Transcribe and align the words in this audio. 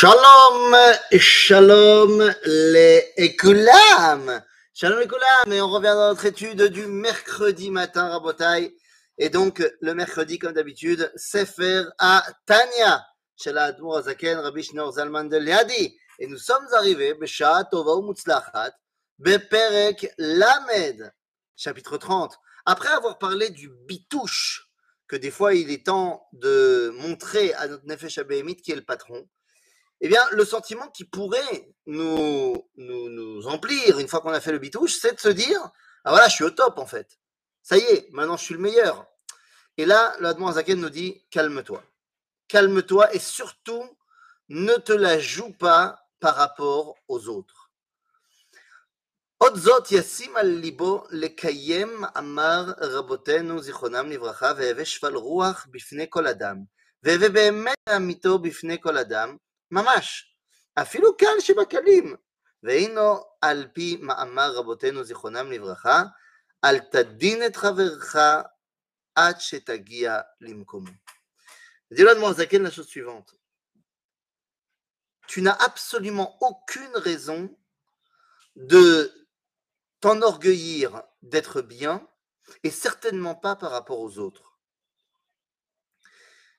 Shalom, 0.00 0.76
shalom 1.18 2.32
les 2.44 3.12
écoulam. 3.16 4.44
Shalom 4.72 5.02
écoulam, 5.02 5.52
et 5.52 5.60
on 5.60 5.68
revient 5.68 5.86
dans 5.86 6.10
notre 6.10 6.26
étude 6.26 6.62
du 6.68 6.86
mercredi 6.86 7.72
matin, 7.72 8.08
Rabotai. 8.08 8.76
Et 9.16 9.28
donc, 9.28 9.60
le 9.80 9.94
mercredi, 9.94 10.38
comme 10.38 10.52
d'habitude, 10.52 11.10
Sefer 11.16 11.82
à 11.98 12.24
Tanya, 12.46 13.04
chez 13.36 13.50
la 13.50 13.72
Zaken, 14.02 14.38
Rabbi 14.38 14.62
Shneur 14.62 14.92
Zalman. 14.92 15.28
Et 15.32 16.26
nous 16.28 16.38
sommes 16.38 16.68
arrivés, 16.74 17.14
Besha 17.14 17.64
Tova 17.68 18.00
Mutzlachat, 18.00 18.70
Beperek 19.18 20.14
Lamed, 20.16 21.12
chapitre 21.56 21.96
30. 21.96 22.36
Après 22.66 22.90
avoir 22.90 23.18
parlé 23.18 23.50
du 23.50 23.68
bitouche, 23.68 24.68
que 25.08 25.16
des 25.16 25.32
fois 25.32 25.54
il 25.54 25.72
est 25.72 25.86
temps 25.86 26.24
de 26.34 26.90
montrer 27.00 27.52
à 27.54 27.66
notre 27.66 27.84
Nefesh 27.84 28.18
Abéhemit 28.18 28.54
qui 28.54 28.70
est 28.70 28.76
le 28.76 28.84
patron, 28.84 29.28
eh 30.00 30.08
bien, 30.08 30.24
le 30.32 30.44
sentiment 30.44 30.88
qui 30.88 31.04
pourrait 31.04 31.74
nous, 31.86 32.54
nous, 32.76 33.08
nous 33.08 33.46
emplir 33.48 33.98
une 33.98 34.08
fois 34.08 34.20
qu'on 34.20 34.30
a 34.30 34.40
fait 34.40 34.52
le 34.52 34.58
bitouche, 34.58 34.96
c'est 35.00 35.14
de 35.14 35.20
se 35.20 35.28
dire 35.28 35.60
Ah 36.04 36.10
voilà, 36.10 36.28
je 36.28 36.34
suis 36.34 36.44
au 36.44 36.50
top 36.50 36.78
en 36.78 36.86
fait. 36.86 37.18
Ça 37.62 37.76
y 37.76 37.80
est, 37.80 38.08
maintenant 38.12 38.36
je 38.36 38.44
suis 38.44 38.54
le 38.54 38.60
meilleur. 38.60 39.06
Et 39.76 39.86
là, 39.86 40.14
le 40.20 40.32
la 40.32 40.52
Zaken 40.52 40.80
nous 40.80 40.90
dit 40.90 41.24
Calme-toi. 41.30 41.82
Calme-toi 42.46 43.14
et 43.14 43.18
surtout, 43.18 43.84
ne 44.48 44.74
te 44.74 44.92
la 44.92 45.18
joue 45.18 45.52
pas 45.52 46.00
par 46.20 46.36
rapport 46.36 46.96
aux 47.08 47.28
autres. 47.28 47.70
Otzot 49.40 49.90
yasim 49.90 50.36
al 50.36 50.60
libo 50.60 51.06
lekayem 51.10 52.08
amar 52.14 52.74
rabotenu 52.80 53.60
zichonam 53.62 54.10
livracha 54.10 54.54
ve'eve 54.54 54.84
shval 54.84 55.14
ruach 55.14 55.68
bifne 55.68 56.08
kol 56.08 56.26
adam. 56.26 56.66
ve'eve 57.02 57.28
be'emet 57.32 57.76
amito 57.86 58.38
bifne 58.38 58.78
kol 58.80 58.96
adam. 58.96 59.38
ממש, 59.71 60.35
אפילו 60.75 61.17
קל 61.17 61.39
שבקלים. 61.39 62.15
והינו 62.63 63.23
על 63.41 63.67
פי 63.73 63.97
מאמר 64.01 64.51
רבותינו 64.55 65.03
זיכרונם 65.03 65.51
לברכה, 65.51 66.03
אל 66.63 66.79
תדין 66.79 67.45
את 67.45 67.55
חברך 67.55 68.15
עד 69.15 69.39
שתגיע 69.39 70.19
למקומו. 70.41 70.91
Dis 71.91 72.03
le 72.03 72.15
Mozaken 72.15 72.63
la 72.63 72.71
chose 72.71 72.87
suivante. 72.87 73.35
Tu 75.27 75.43
n'as 75.43 75.57
absolument 75.63 76.37
aucune 76.41 76.95
raison 76.95 77.55
de 78.55 79.13
t'enorgueillir 79.99 81.03
d'être 81.21 81.61
bien 81.61 82.07
et 82.63 82.71
certainement 82.71 83.35
pas 83.35 83.55
par 83.55 83.69
rapport 83.69 83.99
aux 83.99 84.17
autres. 84.17 84.46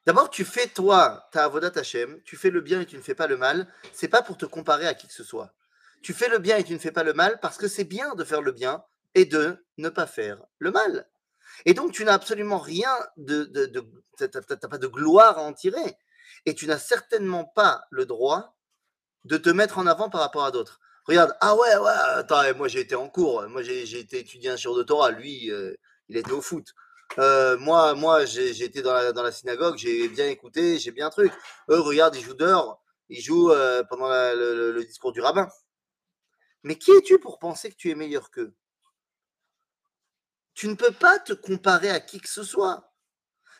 D'abord, 0.05 0.29
tu 0.29 0.45
fais 0.45 0.67
toi 0.67 1.27
ta 1.31 1.45
avodat 1.45 1.71
Hashem, 1.75 2.21
tu 2.23 2.37
fais 2.37 2.49
le 2.49 2.61
bien 2.61 2.81
et 2.81 2.85
tu 2.85 2.97
ne 2.97 3.01
fais 3.01 3.15
pas 3.15 3.27
le 3.27 3.37
mal. 3.37 3.67
C'est 3.93 4.07
pas 4.07 4.21
pour 4.21 4.37
te 4.37 4.45
comparer 4.45 4.87
à 4.87 4.93
qui 4.93 5.07
que 5.07 5.13
ce 5.13 5.23
soit. 5.23 5.53
Tu 6.01 6.13
fais 6.13 6.29
le 6.29 6.39
bien 6.39 6.57
et 6.57 6.63
tu 6.63 6.73
ne 6.73 6.79
fais 6.79 6.91
pas 6.91 7.03
le 7.03 7.13
mal 7.13 7.39
parce 7.41 7.57
que 7.57 7.67
c'est 7.67 7.83
bien 7.83 8.15
de 8.15 8.23
faire 8.23 8.41
le 8.41 8.51
bien 8.51 8.83
et 9.15 9.25
de 9.25 9.65
ne 9.77 9.89
pas 9.89 10.07
faire 10.07 10.41
le 10.57 10.71
mal. 10.71 11.07
Et 11.65 11.73
donc, 11.73 11.91
tu 11.91 12.05
n'as 12.05 12.13
absolument 12.13 12.59
rien 12.59 12.91
de, 13.17 13.43
de, 13.43 13.65
de 13.65 13.85
t'as 14.17 14.67
pas 14.67 14.77
de 14.77 14.87
gloire 14.87 15.37
à 15.37 15.41
en 15.41 15.53
tirer. 15.53 15.97
Et 16.45 16.55
tu 16.55 16.67
n'as 16.67 16.77
certainement 16.77 17.45
pas 17.45 17.83
le 17.91 18.05
droit 18.05 18.55
de 19.25 19.37
te 19.37 19.49
mettre 19.49 19.77
en 19.77 19.87
avant 19.87 20.09
par 20.09 20.21
rapport 20.21 20.45
à 20.45 20.51
d'autres. 20.51 20.79
Regarde, 21.05 21.35
ah 21.41 21.55
ouais, 21.55 21.75
ouais, 21.77 22.53
moi 22.53 22.67
j'ai 22.67 22.81
été 22.81 22.95
en 22.95 23.09
cours, 23.09 23.47
moi 23.49 23.63
j'ai 23.63 23.99
été 23.99 24.19
étudiant 24.19 24.55
sur 24.57 24.75
de 24.75 24.83
Torah, 24.83 25.11
lui, 25.11 25.51
euh, 25.51 25.73
il 26.07 26.17
était 26.17 26.31
au 26.31 26.41
foot. 26.41 26.67
Euh, 27.17 27.57
moi, 27.57 27.95
moi 27.95 28.25
j'ai 28.25 28.63
été 28.63 28.81
dans 28.81 28.93
la, 28.93 29.31
synagogue, 29.31 29.77
j'ai 29.77 30.07
bien 30.09 30.27
écouté, 30.27 30.77
j'ai 30.79 30.91
bien 30.91 31.07
un 31.07 31.09
truc. 31.09 31.31
Eux, 31.69 31.79
regarde, 31.79 32.15
ils 32.15 32.23
jouent 32.23 32.35
dehors, 32.35 32.83
ils 33.09 33.21
jouent 33.21 33.51
euh, 33.51 33.83
pendant 33.83 34.09
le, 34.09 34.71
le, 34.71 34.83
discours 34.85 35.11
du 35.11 35.21
rabbin. 35.21 35.49
Mais 36.63 36.77
qui 36.77 36.91
es-tu 36.91 37.19
pour 37.19 37.39
penser 37.39 37.71
que 37.71 37.75
tu 37.75 37.89
es 37.89 37.95
meilleur 37.95 38.29
qu'eux? 38.31 38.53
Tu 40.53 40.67
ne 40.67 40.75
peux 40.75 40.91
pas 40.91 41.19
te 41.19 41.33
comparer 41.33 41.89
à 41.89 41.99
qui 41.99 42.19
que 42.19 42.29
ce 42.29 42.43
soit. 42.43 42.93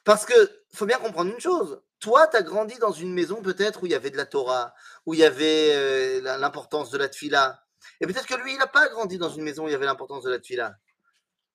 Parce 0.04 0.26
que, 0.26 0.34
faut 0.74 0.86
bien 0.86 1.00
comprendre 1.00 1.32
une 1.32 1.40
chose, 1.40 1.82
toi, 2.00 2.28
tu 2.28 2.38
as 2.38 2.42
grandi 2.42 2.78
dans 2.80 2.92
une 2.92 3.14
maison 3.14 3.42
peut-être 3.42 3.84
où 3.84 3.86
il 3.86 3.92
y 3.92 3.96
avait 3.96 4.10
de 4.10 4.18
la 4.18 4.26
Torah, 4.26 4.74
où 5.06 5.14
il 5.14 5.20
y 5.20 5.26
avait 5.26 5.72
euh, 5.74 6.38
l'importance 6.38 6.90
de 6.92 6.98
la 6.98 7.10
tfila. 7.10 7.64
Et 8.02 8.08
peut-être 8.08 8.26
que 8.26 8.36
lui, 8.36 8.54
il 8.54 8.58
n'a 8.58 8.68
pas 8.68 8.88
grandi 8.90 9.18
dans 9.18 9.30
une 9.30 9.44
maison 9.44 9.66
où 9.66 9.68
il 9.68 9.72
y 9.72 9.76
avait 9.76 9.86
l'importance 9.86 10.24
de 10.24 10.30
la 10.30 10.40
tfila. 10.40 10.76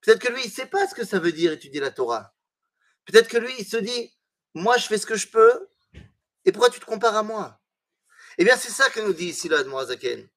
Peut-être 0.05 0.21
que 0.21 0.29
lui, 0.33 0.43
il 0.43 0.49
ne 0.49 0.53
sait 0.53 0.67
pas 0.67 0.87
ce 0.87 0.95
que 0.95 1.05
ça 1.05 1.19
veut 1.19 1.33
dire 1.33 1.53
étudier 1.53 1.81
la 1.81 1.91
Torah. 1.91 2.35
Peut-être 3.07 3.29
que 3.29 3.39
lui, 3.39 3.55
il 3.59 3.67
se 3.67 3.79
dit, 3.79 4.15
moi, 4.53 4.77
je 4.77 4.87
fais 4.87 4.99
ce 4.99 5.07
que 5.07 5.17
je 5.17 5.29
peux, 5.29 5.69
et 6.45 6.53
pourquoi 6.53 6.69
tu 6.69 6.79
te 6.79 6.85
compares 6.85 7.17
à 7.17 7.23
moi? 7.23 7.61
Eh 8.37 8.45
bien, 8.45 8.57
c'est 8.57 8.71
ça 8.71 8.91
que 8.91 9.01
nous 9.01 9.15
dit 9.15 9.29
ici 9.29 9.49
Morazaken. 9.49 10.29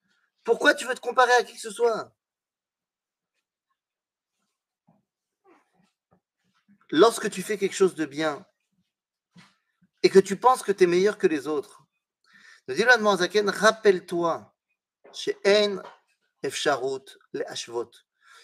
Pourquoi 0.46 0.74
tu 0.74 0.86
veux 0.86 0.96
te 0.96 1.02
comparer 1.02 1.34
à 1.34 1.44
qui 1.44 1.54
que 1.54 1.60
ce 1.60 1.72
soit? 1.72 2.16
Lorsque 6.90 7.30
tu 7.30 7.42
fais 7.42 7.58
quelque 7.58 7.76
chose 7.76 7.96
de 7.96 8.06
bien, 8.06 8.46
et 10.04 10.10
que 10.10 10.20
tu 10.20 10.38
penses 10.38 10.64
que 10.64 10.72
tu 10.72 10.86
es 10.86 10.88
meilleur 10.88 11.18
que 11.18 11.28
les 11.28 11.48
autres. 11.48 11.84
Nous 12.68 12.76
dit 12.76 12.84
Zaken, 12.84 13.50
rappelle-toi, 13.50 14.56
chez 15.14 15.38
En 15.46 15.82
Efsharut, 16.44 17.18
les 17.34 17.44
Ashvot, 17.44 17.92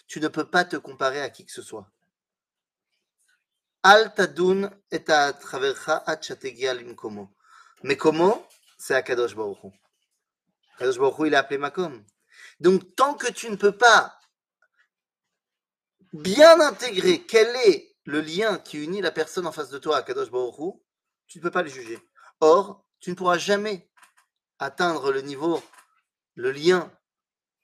tu 0.06 0.20
ne 0.20 0.28
peux 0.28 0.48
pas 0.48 0.64
te 0.64 0.76
comparer 0.76 1.20
à 1.20 1.30
qui 1.30 1.44
que 1.44 1.52
ce 1.52 1.62
soit. 1.62 1.90
Al 3.82 4.14
tadun 4.14 4.70
et 4.90 5.04
travercha 5.04 6.04
limkomo. 6.74 7.30
Mais 7.82 7.96
comment 7.96 8.46
C'est 8.78 8.94
Akadosh 8.94 9.34
Baruch 9.34 9.62
Hu. 9.62 9.68
Akadosh 10.76 10.98
Baruch 10.98 11.26
il 11.26 11.34
a 11.34 11.40
appelé 11.40 11.58
Makom. 11.58 12.04
Donc, 12.60 12.94
tant 12.96 13.14
que 13.14 13.30
tu 13.30 13.50
ne 13.50 13.56
peux 13.56 13.76
pas 13.76 14.18
bien 16.12 16.60
intégrer 16.60 17.22
quel 17.26 17.48
est 17.66 17.94
le 18.04 18.20
lien 18.20 18.58
qui 18.58 18.82
unit 18.82 19.00
la 19.00 19.10
personne 19.10 19.46
en 19.46 19.52
face 19.52 19.70
de 19.70 19.78
toi 19.78 19.98
à 19.98 20.02
Kadosh 20.02 20.30
Baruch 20.30 20.76
tu 21.26 21.38
ne 21.38 21.42
peux 21.42 21.50
pas 21.50 21.62
le 21.62 21.68
juger. 21.68 21.98
Or, 22.40 22.86
tu 23.00 23.10
ne 23.10 23.14
pourras 23.14 23.38
jamais 23.38 23.90
atteindre 24.58 25.12
le 25.12 25.22
niveau, 25.22 25.62
le 26.34 26.52
lien 26.52 26.92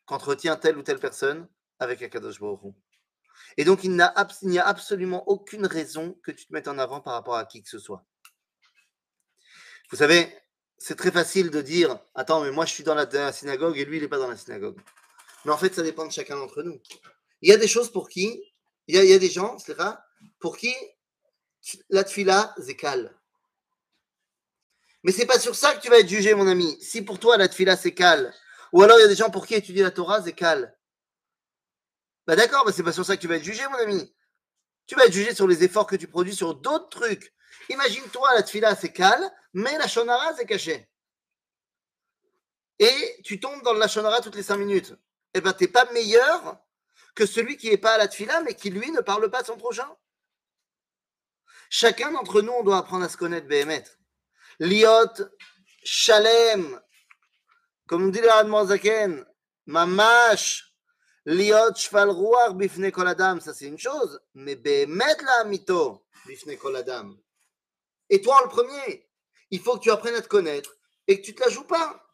qu'entretient 0.07 0.57
telle 0.57 0.77
ou 0.77 0.83
telle 0.83 0.99
personne 0.99 1.49
avec 1.81 2.03
Akadosh 2.03 2.39
Baruch 2.39 2.75
Et 3.57 3.65
donc, 3.65 3.83
il 3.83 3.91
n'y 3.93 4.59
a, 4.59 4.67
absolument 4.67 5.29
aucune 5.29 5.67
raison 5.67 6.17
que 6.23 6.31
tu 6.31 6.47
te 6.47 6.53
mettes 6.53 6.69
en 6.69 6.79
avant 6.79 7.01
par 7.01 7.15
rapport 7.15 7.37
à 7.37 7.45
qui 7.47 7.63
que 7.63 7.69
ce 7.69 7.79
soit. 7.79 8.05
Vous 9.91 9.97
savez, 9.97 10.33
c'est 10.79 10.97
très 10.97 11.11
facile 11.11 11.51
de 11.51 11.61
dire 11.61 11.99
Attends, 12.15 12.43
mais 12.43 12.53
moi 12.53 12.65
je 12.65 12.73
suis 12.73 12.85
dans 12.85 12.95
la, 12.95 13.33
synagogue 13.33 13.77
et 13.77 13.85
lui 13.85 13.97
il 13.97 14.03
n'est 14.03 14.09
pas 14.09 14.19
dans 14.19 14.29
la 14.29 14.37
synagogue. 14.37 14.79
Mais 15.45 15.51
en 15.51 15.59
fait, 15.59 15.75
ça 15.75 15.83
dépend 15.83 16.07
de 16.07 16.13
chacun 16.13 16.37
d'entre 16.37 16.63
nous. 16.63 16.81
Il 17.43 17.49
y 17.49 17.53
a 17.53 17.57
des 17.57 17.67
choses 17.67 17.91
pour 17.91 18.09
qui, 18.09 18.41
il 18.87 18.95
y 18.95 19.13
a, 19.13 19.19
des 19.19 19.31
gens, 19.31 19.59
c'est 19.59 19.77
pour 20.39 20.57
qui 20.57 20.75
la 21.89 22.05
tfila, 22.05 22.55
calme. 22.79 23.11
Mais 25.03 25.13
c'est 25.13 25.27
pas 25.27 25.39
sur 25.39 25.55
ça 25.55 25.75
que 25.75 25.81
tu 25.81 25.89
vas 25.89 25.99
être 25.99 26.09
jugé, 26.09 26.35
mon 26.35 26.47
ami. 26.47 26.77
Si 26.81 27.03
pour 27.03 27.19
toi 27.19 27.37
la 27.37 27.49
tfila 27.49 27.77
c'est 27.77 27.95
cal, 27.95 28.35
ou 28.73 28.83
alors 28.83 28.99
il 28.99 29.03
y 29.03 29.05
a 29.05 29.09
des 29.09 29.17
gens 29.17 29.31
pour 29.31 29.47
qui 29.47 29.55
étudier 29.55 29.83
la 29.83 29.91
Torah 29.91 30.23
c'est 30.23 30.35
cal. 30.35 30.77
Bah 32.31 32.37
d'accord, 32.37 32.63
mais 32.65 32.71
c'est 32.71 32.85
pas 32.85 32.93
sur 32.93 33.05
ça 33.05 33.17
que 33.17 33.21
tu 33.21 33.27
vas 33.27 33.39
être 33.39 33.43
jugé, 33.43 33.67
mon 33.67 33.79
ami. 33.79 34.15
Tu 34.87 34.95
vas 34.95 35.05
être 35.05 35.13
jugé 35.13 35.35
sur 35.35 35.49
les 35.49 35.65
efforts 35.65 35.89
que 35.89 35.97
tu 35.97 36.07
produis 36.07 36.33
sur 36.33 36.55
d'autres 36.55 36.89
trucs. 36.89 37.35
Imagine-toi, 37.71 38.35
la 38.35 38.45
tfila 38.45 38.77
c'est 38.77 38.93
cal, 38.93 39.21
mais 39.53 39.77
la 39.79 39.89
shonara 39.89 40.37
c'est 40.37 40.47
caché. 40.47 40.89
Et 42.79 43.21
tu 43.25 43.41
tombes 43.41 43.61
dans 43.65 43.73
la 43.73 43.89
shonara 43.89 44.21
toutes 44.21 44.37
les 44.37 44.45
cinq 44.45 44.59
minutes. 44.59 44.95
Eh 45.35 45.41
ben, 45.41 45.53
t'es 45.53 45.67
pas 45.67 45.91
meilleur 45.91 46.65
que 47.17 47.27
celui 47.27 47.57
qui 47.57 47.69
n'est 47.69 47.79
pas 47.79 47.95
à 47.95 47.99
la 47.99 48.07
tfila, 48.07 48.43
mais 48.43 48.55
qui 48.55 48.71
lui 48.71 48.93
ne 48.93 49.01
parle 49.01 49.29
pas 49.29 49.43
de 49.43 49.49
son 49.49 49.57
prochain. 49.57 49.93
Chacun 51.69 52.13
d'entre 52.13 52.43
nous, 52.43 52.53
on 52.53 52.63
doit 52.63 52.79
apprendre 52.79 53.07
à 53.07 53.09
se 53.09 53.17
connaître, 53.17 53.49
Béhémet. 53.49 53.83
Liot 54.61 55.27
Shalem, 55.83 56.81
comme 57.89 58.13
dit 58.13 58.21
le 58.21 58.67
Zaken, 58.67 59.27
Mamash, 59.67 60.70
Liot 61.27 61.75
Ruach 61.93 62.55
bifne 62.55 62.91
kol 62.91 63.09
adam, 63.09 63.41
ça 63.41 63.53
c'est 63.53 63.67
une 63.67 63.79
chose, 63.79 64.21
mais 64.35 64.59
la 64.65 65.45
mito 65.45 66.07
bifne 66.27 66.57
kol 66.57 66.77
adam. 66.77 67.15
Et 68.09 68.21
toi, 68.21 68.41
le 68.43 68.49
premier, 68.49 69.09
il 69.51 69.61
faut 69.61 69.77
que 69.77 69.83
tu 69.83 69.91
apprennes 69.91 70.15
à 70.15 70.23
te 70.23 70.29
connaître 70.29 70.77
et 71.07 71.21
que 71.21 71.25
tu 71.25 71.35
te 71.35 71.43
la 71.43 71.51
joues 71.51 71.67
pas. 71.67 72.07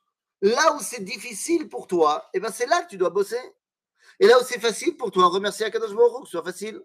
Là 0.42 0.74
où 0.74 0.80
c'est 0.80 1.02
difficile 1.02 1.68
pour 1.68 1.86
toi, 1.86 2.28
et 2.34 2.38
eh 2.38 2.40
ben 2.40 2.52
c'est 2.52 2.66
là 2.66 2.82
que 2.82 2.90
tu 2.90 2.98
dois 2.98 3.10
bosser. 3.10 3.40
Et 4.20 4.26
là 4.26 4.38
où 4.38 4.44
c'est 4.44 4.60
facile 4.60 4.96
pour 4.96 5.10
toi, 5.10 5.28
remercier 5.28 5.66
Akadosh 5.66 5.94
Baruch 5.94 6.20
que 6.20 6.26
ce 6.26 6.32
soit 6.32 6.44
facile. 6.44 6.82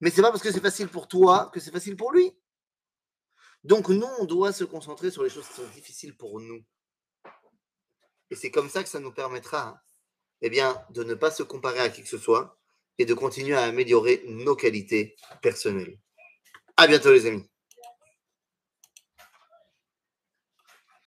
Mais 0.00 0.10
c'est 0.10 0.22
pas 0.22 0.30
parce 0.30 0.42
que 0.42 0.52
c'est 0.52 0.60
facile 0.60 0.88
pour 0.88 1.08
toi 1.08 1.50
que 1.52 1.60
c'est 1.60 1.70
facile 1.70 1.96
pour 1.96 2.12
lui. 2.12 2.32
Donc 3.64 3.88
nous, 3.88 4.06
on 4.20 4.24
doit 4.24 4.52
se 4.52 4.64
concentrer 4.64 5.10
sur 5.10 5.24
les 5.24 5.30
choses 5.30 5.46
qui 5.48 5.54
sont 5.54 5.68
difficiles 5.74 6.16
pour 6.16 6.40
nous. 6.40 6.64
Et 8.30 8.36
c'est 8.36 8.50
comme 8.50 8.70
ça 8.70 8.82
que 8.82 8.88
ça 8.88 9.00
nous 9.00 9.12
permettra 9.12 9.82
eh 10.42 10.50
bien, 10.50 10.80
de 10.90 11.04
ne 11.04 11.14
pas 11.14 11.30
se 11.30 11.42
comparer 11.42 11.80
à 11.80 11.88
qui 11.88 12.02
que 12.02 12.08
ce 12.08 12.18
soit 12.18 12.58
et 12.98 13.04
de 13.04 13.14
continuer 13.14 13.54
à 13.54 13.62
améliorer 13.62 14.22
nos 14.26 14.56
qualités 14.56 15.16
personnelles. 15.42 15.98
À 16.76 16.86
bientôt 16.86 17.12
les 17.12 17.26
amis. 17.26 17.48